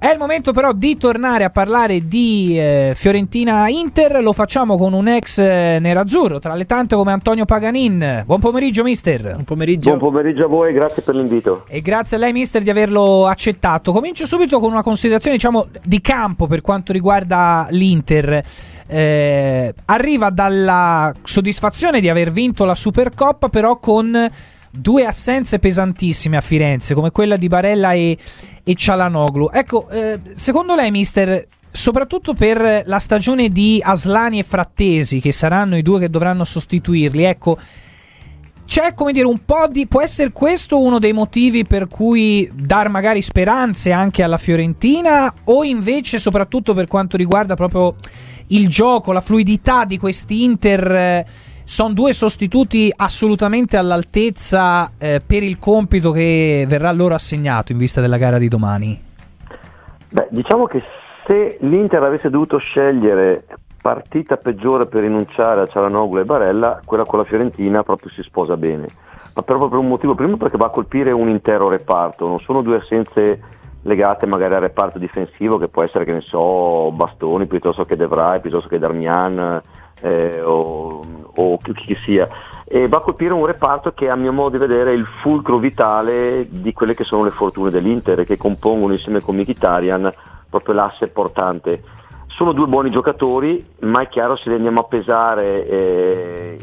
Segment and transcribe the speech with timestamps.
[0.00, 5.08] È il momento però di tornare a parlare di eh, Fiorentina-Inter, lo facciamo con un
[5.08, 8.22] ex eh, nerazzurro, tra le tante come Antonio Paganin.
[8.24, 9.32] Buon pomeriggio mister.
[9.32, 9.88] Buon pomeriggio.
[9.96, 11.64] Buon pomeriggio a voi, grazie per l'invito.
[11.66, 13.90] E grazie a lei mister di averlo accettato.
[13.90, 18.44] Comincio subito con una considerazione diciamo di campo per quanto riguarda l'Inter.
[18.86, 24.30] Eh, arriva dalla soddisfazione di aver vinto la Supercoppa però con
[24.70, 28.16] due assenze pesantissime a Firenze, come quella di Barella e,
[28.62, 29.50] e Cialanoglu.
[29.52, 35.76] Ecco, eh, secondo lei, mister, soprattutto per la stagione di Aslani e Frattesi, che saranno
[35.76, 37.58] i due che dovranno sostituirli, ecco,
[38.68, 39.86] c'è come dire un po' di.
[39.86, 45.32] può essere questo uno dei motivi per cui dar magari speranze anche alla Fiorentina?
[45.44, 47.96] O invece, soprattutto per quanto riguarda proprio
[48.48, 50.92] il gioco, la fluidità di questi Inter.
[50.92, 51.26] Eh,
[51.68, 58.00] sono due sostituti assolutamente all'altezza eh, per il compito che verrà loro assegnato in vista
[58.00, 58.98] della gara di domani.
[60.08, 60.82] Beh, diciamo che
[61.26, 63.44] se l'Inter avesse dovuto scegliere
[63.82, 68.56] partita peggiore per rinunciare a Cialanoglu e Barella, quella con la Fiorentina proprio si sposa
[68.56, 68.88] bene.
[69.34, 72.62] Ma proprio per un motivo, primo perché va a colpire un intero reparto, non sono
[72.62, 73.42] due assenze
[73.82, 78.06] legate magari al reparto difensivo che può essere, che ne so, Bastoni piuttosto che De
[78.06, 79.62] Vrij, piuttosto che Darmian
[80.00, 82.28] eh, o, o chi, sia
[82.64, 85.56] e va a colpire un reparto che a mio modo di vedere è il fulcro
[85.56, 90.12] vitale di quelle che sono le fortune dell'Inter che compongono insieme con Mkhitaryan
[90.50, 91.82] proprio l'asse portante.
[92.26, 96.58] Sono due buoni giocatori, ma è chiaro se li andiamo a pesare eh,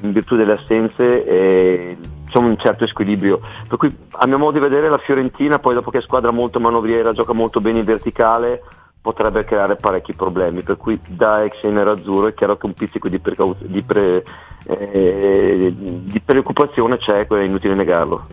[0.00, 3.40] in virtù delle assenze eh, c'è un certo squilibrio.
[3.68, 6.58] Per cui a mio modo di vedere la Fiorentina, poi dopo che è squadra molto
[6.58, 8.62] manovriera, gioca molto bene in verticale,
[9.00, 13.18] potrebbe creare parecchi problemi, per cui da ex nerazzurro è chiaro che un pizzico di,
[13.18, 14.24] precauz- di, pre-
[14.64, 18.26] eh, di preoccupazione c'è, è inutile negarlo.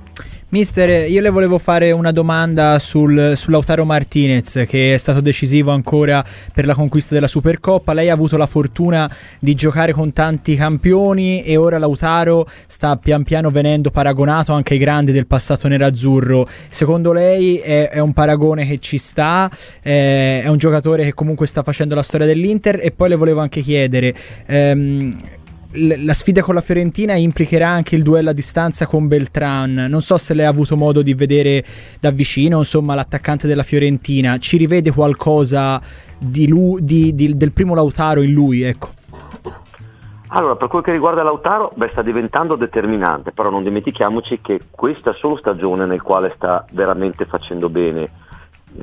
[0.50, 5.72] Mister, io le volevo fare una domanda sul, su Lautaro Martinez che è stato decisivo
[5.72, 7.92] ancora per la conquista della Supercoppa.
[7.92, 13.24] Lei ha avuto la fortuna di giocare con tanti campioni e ora Lautaro sta pian
[13.24, 16.48] piano venendo paragonato anche ai grandi del passato nerazzurro.
[16.70, 19.52] Secondo lei è, è un paragone che ci sta?
[19.82, 22.80] È, è, un giocatore che comunque sta facendo la storia dell'Inter?
[22.82, 24.16] E poi le volevo anche chiedere...
[24.46, 25.14] Ehm,
[25.78, 29.88] la sfida con la Fiorentina implicherà anche il duello a distanza con Beltran.
[29.90, 31.64] Non so se lei ha avuto modo di vedere
[32.00, 34.38] da vicino, insomma, l'attaccante della Fiorentina.
[34.38, 35.82] Ci rivede qualcosa
[36.18, 38.96] di lui, di, di, del primo Lautaro in lui, ecco.
[40.30, 45.14] Allora, per quel che riguarda Lautaro, beh, sta diventando determinante, però non dimentichiamoci che questa
[45.14, 48.10] solo stagione nel quale sta veramente facendo bene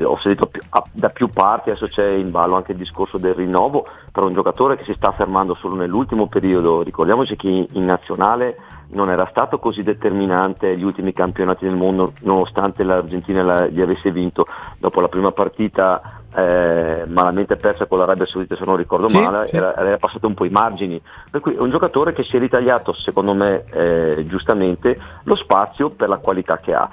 [0.02, 0.50] ho sentito
[0.92, 4.76] da più parti, adesso c'è in ballo anche il discorso del rinnovo per un giocatore
[4.76, 8.56] che si sta fermando solo nell'ultimo periodo, ricordiamoci che in nazionale
[8.88, 14.46] non era stato così determinante gli ultimi campionati del mondo nonostante l'Argentina li avesse vinto.
[14.78, 19.46] Dopo la prima partita eh, malamente persa con l'Arabia Saudita se non ricordo sì, male
[19.46, 19.56] sì.
[19.56, 21.00] Era, era, passato un po' i margini.
[21.30, 25.90] Per cui è un giocatore che si è ritagliato secondo me eh, giustamente lo spazio
[25.90, 26.88] per la qualità che ha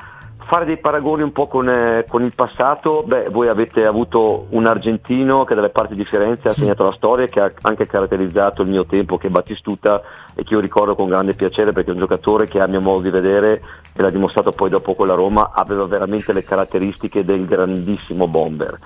[0.52, 4.66] fare dei paragoni un po' con, eh, con, il passato, beh, voi avete avuto un
[4.66, 8.68] argentino che dalle parti di Firenze ha segnato la storia, che ha anche caratterizzato il
[8.68, 10.02] mio tempo, che è Battistuta
[10.36, 13.00] e che io ricordo con grande piacere perché è un giocatore che a mio modo
[13.00, 13.62] di vedere,
[13.96, 18.78] e l'ha dimostrato poi dopo con la Roma, aveva veramente le caratteristiche del grandissimo bomber.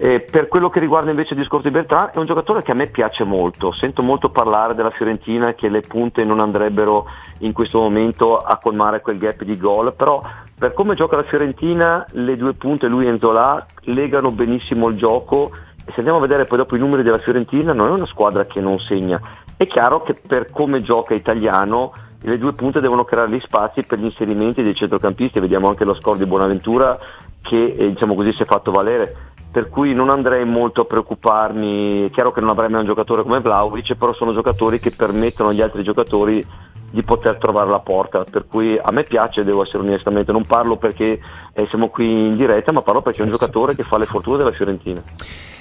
[0.00, 2.74] E per quello che riguarda invece il discorso di Bertrand, è un giocatore che a
[2.74, 3.72] me piace molto.
[3.72, 7.06] Sento molto parlare della Fiorentina che le punte non andrebbero
[7.38, 10.22] in questo momento a colmare quel gap di gol, però
[10.56, 15.50] per come gioca la Fiorentina, le due punte, lui e Enzola, legano benissimo il gioco.
[15.84, 18.46] E se andiamo a vedere poi dopo i numeri della Fiorentina, non è una squadra
[18.46, 19.20] che non segna.
[19.56, 21.92] È chiaro che per come gioca Italiano,
[22.22, 25.40] le due punte devono creare gli spazi per gli inserimenti dei centrocampisti.
[25.40, 26.96] Vediamo anche lo score di Bonaventura
[27.42, 29.16] che eh, diciamo così si è fatto valere
[29.58, 33.24] per cui non andrei molto a preoccuparmi, è chiaro che non avrei mai un giocatore
[33.24, 36.46] come Vlaovic, però sono giocatori che permettono agli altri giocatori
[36.88, 40.76] di poter trovare la porta, per cui a me piace, devo essere onestamente, non parlo
[40.76, 41.18] perché
[41.52, 44.36] eh, siamo qui in diretta, ma parlo perché è un giocatore che fa le fortune
[44.36, 45.02] della Fiorentina.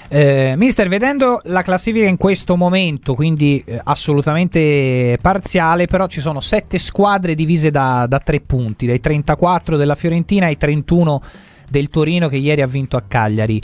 [0.09, 6.39] Eh, mister, vedendo la classifica in questo momento, quindi eh, assolutamente parziale, però ci sono
[6.39, 11.21] sette squadre divise da, da tre punti, dai 34 della Fiorentina ai 31
[11.69, 13.61] del Torino che ieri ha vinto a Cagliari.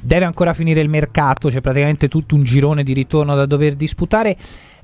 [0.00, 4.36] Deve ancora finire il mercato, c'è praticamente tutto un girone di ritorno da dover disputare.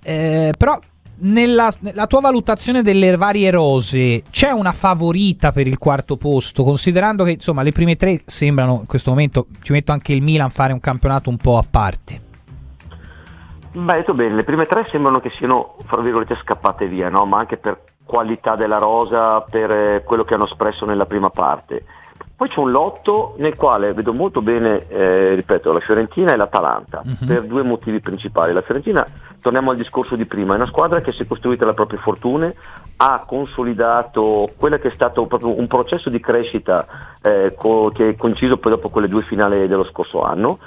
[0.02, 0.78] Eh, però
[1.24, 7.24] nella, nella, tua valutazione delle varie rose c'è una favorita per il quarto posto, considerando
[7.24, 10.72] che insomma le prime tre sembrano in questo momento, ci metto anche il Milan, fare
[10.72, 12.20] un campionato un po' a parte.
[13.74, 17.24] Beh, detto bene, le prime tre sembrano che siano, fra virgolette, scappate via, no?
[17.24, 21.84] ma anche per qualità della rosa, per eh, quello che hanno espresso nella prima parte.
[22.42, 27.00] Poi c'è un lotto nel quale vedo molto bene, eh, ripeto, la Fiorentina e l'Atalanta,
[27.04, 27.24] uh-huh.
[27.24, 28.52] per due motivi principali.
[28.52, 29.06] La Fiorentina,
[29.40, 32.52] torniamo al discorso di prima, è una squadra che si è costruita le proprie fortune,
[32.96, 36.84] ha consolidato quello che è stato proprio un processo di crescita
[37.22, 40.58] eh, co- che è coinciso poi dopo quelle due finali dello scorso anno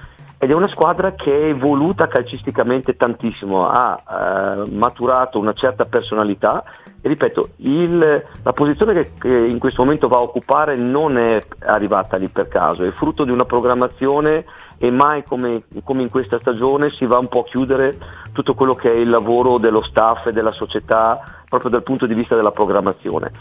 [0.46, 6.64] ed è una squadra che è evoluta calcisticamente tantissimo, ha eh, maturato una certa personalità
[7.02, 11.44] e ripeto, il, la posizione che, che, in questo momento va a occupare non è
[11.62, 14.46] arrivata lì per caso, è frutto di una programmazione
[14.78, 17.98] e mai come, come in questa stagione si va un po' a chiudere
[18.32, 22.14] tutto quello che è il lavoro dello staff e della società proprio dal punto di
[22.14, 23.32] vista della programmazione.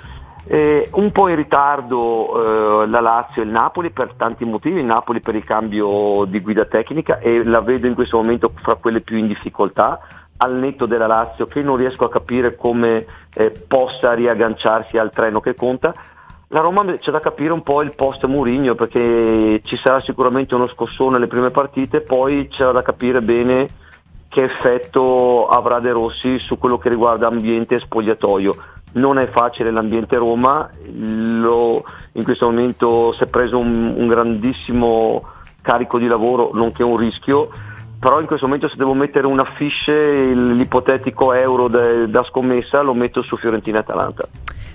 [0.46, 4.84] Eh, un po' in ritardo eh, la Lazio e il Napoli per tanti motivi, il
[4.84, 9.00] Napoli per il cambio di guida tecnica e la vedo in questo momento fra quelle
[9.00, 9.98] più in difficoltà,
[10.36, 15.40] al netto della Lazio che non riesco a capire come eh, possa riagganciarsi al treno
[15.40, 15.94] che conta.
[16.48, 20.66] La Roma c'è da capire un po' il post Murigno perché ci sarà sicuramente uno
[20.66, 23.68] scossone alle prime partite, poi c'è da capire bene
[24.28, 28.54] che effetto avrà De Rossi su quello che riguarda ambiente e spogliatoio
[28.94, 35.22] non è facile l'ambiente Roma, lo, in questo momento si è preso un, un, grandissimo
[35.62, 37.48] carico di lavoro, nonché un rischio,
[37.98, 42.94] però in questo momento se devo mettere una fiche, l'ipotetico euro de, da scommessa lo
[42.94, 44.28] metto su Fiorentina-Atalanta.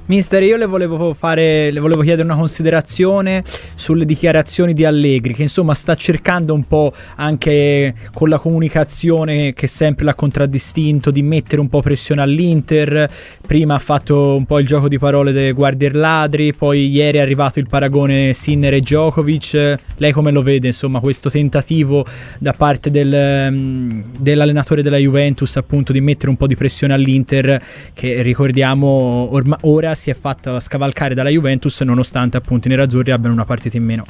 [0.09, 3.43] Mister, io le volevo, fare, le volevo chiedere una considerazione
[3.75, 9.67] sulle dichiarazioni di Allegri, che insomma sta cercando un po' anche con la comunicazione che
[9.67, 13.07] sempre l'ha contraddistinto di mettere un po' pressione all'Inter.
[13.45, 17.21] Prima ha fatto un po' il gioco di parole dei guardier ladri, poi ieri è
[17.21, 19.75] arrivato il paragone Sinner e Djokovic.
[19.97, 22.03] Lei come lo vede, insomma, questo tentativo
[22.39, 27.61] da parte del, mm, dell'allenatore della Juventus appunto di mettere un po' di pressione all'Inter,
[27.93, 33.35] che ricordiamo orma, ora si è fatta scavalcare dalla Juventus nonostante appunto i nerazzurri abbiano
[33.35, 34.05] una partita in meno.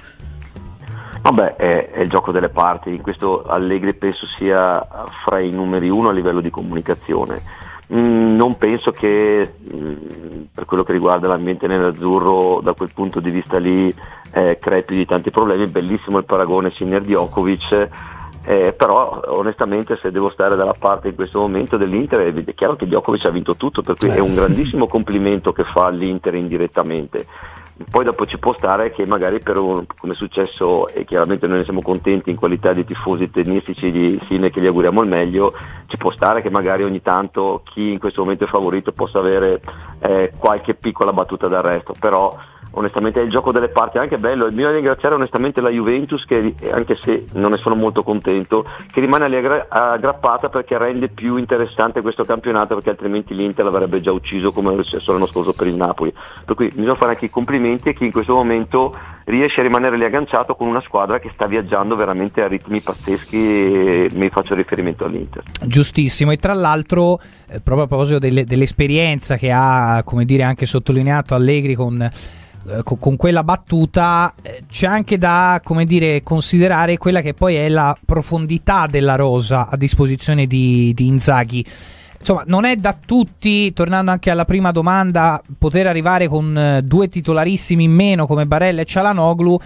[1.22, 4.86] Vabbè, è, è, il gioco delle parti, in questo Allegri penso sia
[5.24, 7.42] fra i numeri uno a livello di comunicazione.
[7.94, 9.94] Mm, non penso che mm,
[10.54, 13.94] per quello che riguarda l'ambiente nerazzurro da quel punto di vista lì
[14.32, 17.90] eh, crei più di tanti problemi, bellissimo il paragone Sinner Djokovic
[18.46, 22.86] eh, però onestamente se devo stare dalla parte in questo momento dell'Inter è chiaro che
[22.86, 27.26] Djokovic ha vinto tutto, per cui è un grandissimo complimento che fa all'Inter indirettamente.
[27.90, 31.60] Poi dopo ci può stare che magari per un, come è successo e chiaramente noi
[31.60, 35.54] ne siamo contenti in qualità di tifosi tennistici di Sine che gli auguriamo il meglio,
[35.88, 39.62] ci può stare che magari ogni tanto chi in questo momento è favorito possa avere
[40.00, 42.36] eh, qualche piccola battuta d'arresto, però
[42.72, 44.46] onestamente è il gioco delle parti anche bello.
[44.46, 49.00] Il mio ringraziare onestamente la Juventus che anche se non ne sono molto contento che
[49.00, 54.74] rimane aggrappata perché rende più interessante questo campionato perché altrimenti l'Inter l'avrebbe già ucciso come
[54.74, 56.14] è successo l'anno scorso per il Napoli.
[56.46, 58.96] Per cui bisogna fare anche i complimenti a chi in questo momento
[59.26, 63.38] riesce a rimanere lì agganciato con una squadra che sta viaggiando veramente a ritmi pazzeschi
[63.38, 65.44] e mi faccio riferimento all'Inter.
[65.62, 66.32] Giustissimo.
[66.32, 71.36] E tra l'altro eh, proprio a proposito delle, dell'esperienza che ha come dire anche sottolineato
[71.36, 72.10] Allegri con
[72.70, 77.68] eh, con, quella battuta eh, c'è anche da come dire, considerare quella che poi è
[77.70, 81.66] la profondità della rosa a disposizione di, di Inzaghi.
[82.20, 87.08] Insomma, non è da tutti, tornando anche alla prima domanda, poter arrivare con eh, due
[87.08, 89.60] titolarissimi in meno come Barella e Cialanoglu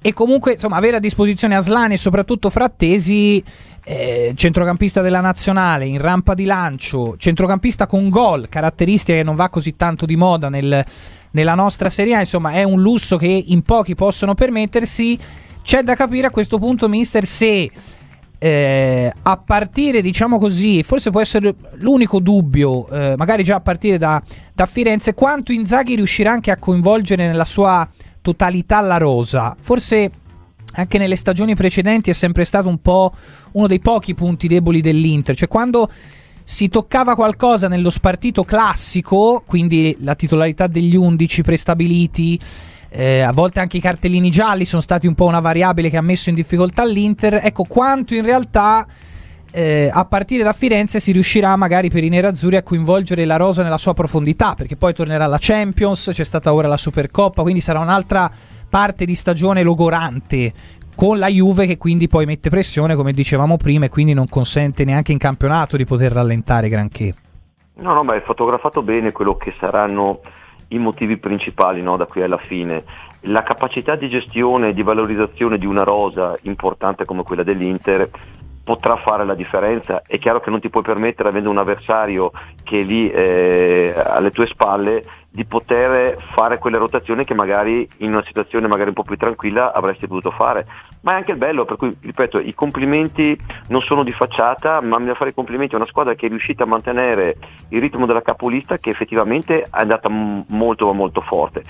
[0.00, 3.42] e comunque insomma, avere a disposizione Aslani e soprattutto Frattesi,
[3.84, 9.48] eh, centrocampista della nazionale, in rampa di lancio, centrocampista con gol, caratteristica che non va
[9.48, 10.84] così tanto di moda nel
[11.32, 15.18] nella nostra Serie A, insomma è un lusso che in pochi possono permettersi.
[15.62, 17.70] C'è da capire a questo punto, mister, se
[18.38, 23.98] eh, a partire, diciamo così, forse può essere l'unico dubbio, eh, magari già a partire
[23.98, 24.20] da,
[24.52, 27.88] da, Firenze, quanto Inzaghi riuscirà anche a coinvolgere nella sua
[28.20, 29.54] totalità la rosa.
[29.60, 30.10] Forse
[30.72, 33.12] anche nelle stagioni precedenti è sempre stato un po'
[33.52, 35.88] uno dei pochi punti deboli dell'Inter, cioè quando
[36.44, 42.38] si toccava qualcosa nello spartito classico, quindi la titolarità degli 11 prestabiliti,
[42.90, 46.02] eh, a volte anche i cartellini gialli sono stati un po' una variabile che ha
[46.02, 47.40] messo in difficoltà l'Inter.
[47.42, 48.86] Ecco quanto in realtà
[49.50, 53.62] eh, a partire da Firenze si riuscirà magari per i nerazzurri a coinvolgere la rosa
[53.62, 57.78] nella sua profondità, perché poi tornerà la Champions, c'è stata ora la Supercoppa, quindi sarà
[57.80, 58.30] un'altra
[58.68, 60.52] parte di stagione logorante
[60.94, 64.84] con la Juve che quindi poi mette pressione come dicevamo prima e quindi non consente
[64.84, 67.14] neanche in campionato di poter rallentare granché.
[67.74, 70.20] No, no, ma hai fotografato bene quello che saranno
[70.68, 72.84] i motivi principali no, da qui alla fine.
[73.26, 78.10] La capacità di gestione e di valorizzazione di una rosa importante come quella dell'Inter
[78.64, 80.02] potrà fare la differenza.
[80.06, 82.30] È chiaro che non ti puoi permettere, avendo un avversario
[82.62, 88.12] che è lì eh, alle tue spalle, di poter fare quelle rotazioni che magari in
[88.12, 90.66] una situazione magari un po' più tranquilla avresti potuto fare.
[91.00, 93.36] Ma è anche il bello, per cui ripeto, i complimenti
[93.68, 96.64] non sono di facciata, ma da fare i complimenti a una squadra che è riuscita
[96.64, 97.36] a mantenere
[97.70, 101.64] il ritmo della capolista che effettivamente è andata molto molto forte.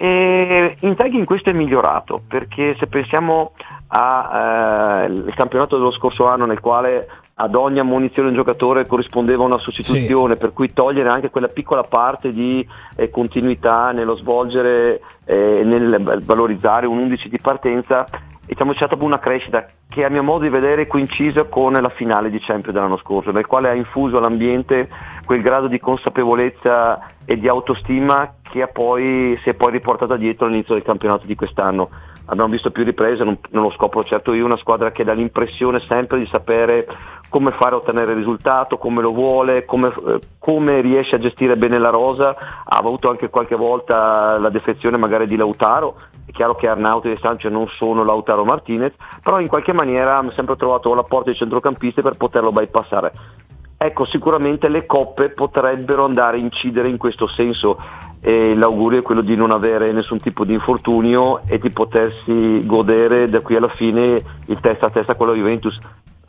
[0.00, 3.50] E in questo è migliorato perché se pensiamo
[3.88, 9.58] al eh, campionato dello scorso anno nel quale ad ogni ammonizione un giocatore corrispondeva una
[9.58, 10.38] sostituzione, sì.
[10.38, 12.64] per cui togliere anche quella piccola parte di
[12.94, 18.06] eh, continuità nello svolgere, eh, nel valorizzare un 11 di partenza,
[18.46, 19.66] diciamo, c'è stata una crescita
[19.98, 23.46] che a mio modo di vedere coincisa con la finale di Champions dell'anno scorso, nel
[23.46, 24.88] quale ha infuso all'ambiente
[25.24, 30.74] quel grado di consapevolezza e di autostima che poi, si è poi riportata dietro all'inizio
[30.74, 31.90] del campionato di quest'anno.
[32.26, 35.80] Abbiamo visto più riprese, non, non lo scopro certo io, una squadra che dà l'impressione
[35.80, 36.86] sempre di sapere
[37.28, 41.56] come fare a ottenere il risultato, come lo vuole, come, eh, come, riesce a gestire
[41.56, 42.36] bene la rosa.
[42.64, 45.96] Ha avuto anche qualche volta la defezione magari di Lautaro.
[46.28, 48.92] È chiaro che Arnauti e Sanchez non sono Lautaro Martinez,
[49.22, 53.12] però in qualche maniera ha sempre trovato la porta dei centrocampisti per poterlo bypassare.
[53.78, 57.78] Ecco, sicuramente le coppe potrebbero andare a incidere in questo senso
[58.20, 63.30] e l'augurio è quello di non avere nessun tipo di infortunio e di potersi godere
[63.30, 65.78] da qui alla fine il testa a testa con la Juventus.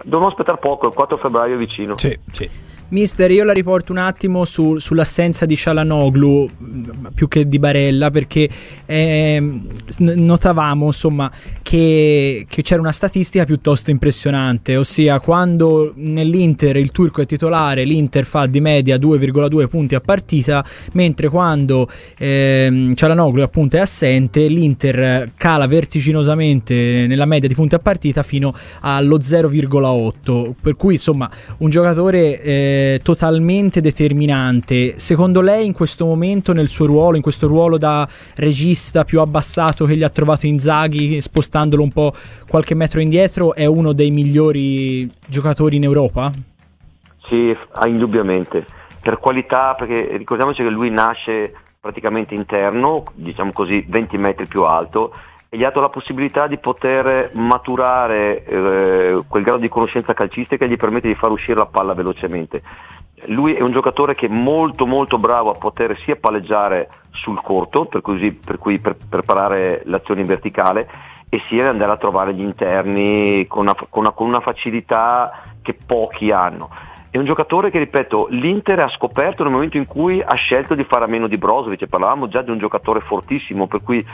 [0.01, 1.97] Dobbiamo aspettare poco, il 4 febbraio è vicino.
[1.97, 2.49] Sì, sì.
[2.91, 6.49] Mister, io la riporto un attimo su, sull'assenza di Shalanoglu
[7.13, 8.49] più che di Barella perché
[8.87, 9.59] eh,
[9.97, 11.31] notavamo insomma
[11.61, 18.25] che, che, c'era una statistica piuttosto impressionante, ossia quando nell'Inter il turco è titolare l'Inter
[18.25, 25.31] fa di media 2,2 punti a partita, mentre quando eh, Shalanoglu appunto è assente l'Inter
[25.37, 31.69] cala vertiginosamente nella media di punti a partita fino allo 0,8, per cui insomma un
[31.69, 32.41] giocatore...
[32.41, 34.97] Eh, totalmente determinante.
[34.97, 39.85] Secondo lei in questo momento nel suo ruolo, in questo ruolo da regista più abbassato
[39.85, 42.13] che gli ha trovato Inzaghi, spostandolo un po'
[42.47, 46.31] qualche metro indietro, è uno dei migliori giocatori in Europa?
[47.27, 47.55] Sì,
[47.85, 48.65] indubbiamente.
[49.01, 55.13] Per qualità, perché ricordiamoci che lui nasce praticamente interno, diciamo così 20 metri più alto,
[55.51, 60.71] gli ha dato la possibilità di poter maturare eh, quel grado di conoscenza calcistica che
[60.71, 62.61] gli permette di far uscire la palla velocemente.
[63.25, 67.85] Lui è un giocatore che è molto molto bravo a poter sia palleggiare sul corto,
[67.85, 70.87] per cui, per cui per preparare l'azione in verticale,
[71.27, 75.75] e sia andare a trovare gli interni con una, con una, con una facilità che
[75.85, 76.69] pochi hanno.
[77.11, 80.83] È un giocatore che, ripeto, l'Inter ha scoperto nel momento in cui ha scelto di
[80.83, 84.05] fare a meno di Brozovic, parlavamo già di un giocatore fortissimo, per cui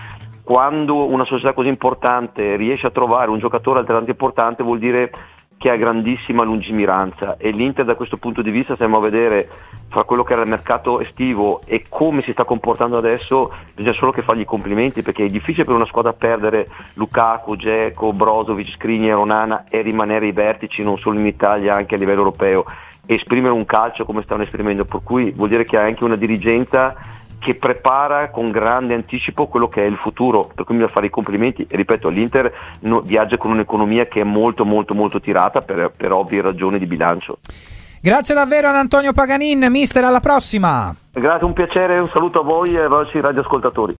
[0.46, 5.12] quando una società così importante riesce a trovare un giocatore altrettanto importante vuol dire
[5.58, 7.38] che ha grandissima lungimiranza.
[7.40, 9.50] E l'Inter da questo punto di vista stiamo a vedere
[9.88, 14.12] fra quello che era il mercato estivo e come si sta comportando adesso bisogna solo
[14.12, 19.18] che fargli i complimenti perché è difficile per una squadra perdere Lukaku, Dzeko, Brozovic, Skriniar,
[19.18, 22.66] Onana e rimanere ai vertici non solo in Italia anche a livello europeo.
[23.08, 26.94] Esprimere un calcio come stanno esprimendo per cui vuol dire che ha anche una dirigenza
[27.40, 31.08] che prepara con grande anticipo quello che è il futuro, per cui mi devo fare
[31.08, 31.68] i complimenti.
[31.70, 32.52] E ripeto, l'Inter
[33.04, 37.38] viaggia con un'economia che è molto molto molto tirata per, per ovvie ragioni di bilancio.
[38.02, 40.96] Grazie davvero ad Antonio Paganin, mister, alla prossima.
[41.12, 43.94] Grazie, un piacere, un saluto a voi e ai vostri radioascoltatori.